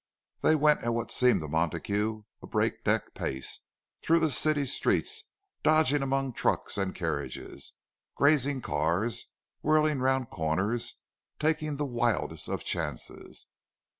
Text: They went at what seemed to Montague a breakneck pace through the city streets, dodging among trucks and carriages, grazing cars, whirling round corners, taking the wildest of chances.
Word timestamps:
They 0.41 0.55
went 0.55 0.81
at 0.81 0.95
what 0.95 1.11
seemed 1.11 1.41
to 1.41 1.47
Montague 1.47 2.23
a 2.41 2.47
breakneck 2.47 3.13
pace 3.13 3.59
through 4.01 4.19
the 4.19 4.31
city 4.31 4.65
streets, 4.65 5.25
dodging 5.61 6.01
among 6.01 6.33
trucks 6.33 6.75
and 6.75 6.95
carriages, 6.95 7.73
grazing 8.15 8.61
cars, 8.61 9.25
whirling 9.61 9.99
round 9.99 10.31
corners, 10.31 10.95
taking 11.37 11.77
the 11.77 11.85
wildest 11.85 12.47
of 12.49 12.63
chances. 12.65 13.45